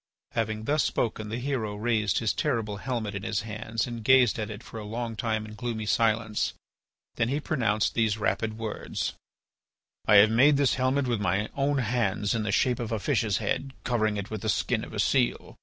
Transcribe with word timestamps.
Having 0.31 0.63
thus 0.63 0.81
spoken 0.83 1.29
the 1.29 1.37
hero 1.37 1.75
raised 1.75 2.17
his 2.17 2.33
terrible 2.33 2.77
helmet 2.77 3.13
in 3.13 3.21
his 3.21 3.41
hands 3.41 3.85
and 3.85 4.03
gazed 4.03 4.39
at 4.39 4.49
it 4.49 4.63
for 4.63 4.79
a 4.79 4.83
long 4.83 5.15
time 5.15 5.45
in 5.45 5.53
gloomy 5.53 5.85
silence. 5.85 6.53
Then 7.17 7.29
he 7.29 7.39
pronounced 7.39 7.93
these 7.93 8.17
rapid 8.17 8.57
words: 8.57 9.13
"I 10.07 10.15
have 10.15 10.31
made 10.31 10.57
this 10.57 10.73
helmet 10.73 11.05
with 11.05 11.21
my 11.21 11.49
own 11.55 11.77
hands 11.77 12.33
in 12.33 12.41
the 12.41 12.51
shape 12.51 12.79
of 12.79 12.91
a 12.91 12.97
fish's 12.97 13.37
head, 13.37 13.73
covering 13.83 14.17
it 14.17 14.31
with 14.31 14.41
the 14.41 14.49
skin 14.49 14.83
of 14.83 14.91
a 14.91 14.99
seal. 14.99 15.59